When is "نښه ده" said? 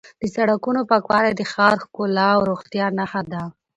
2.97-3.43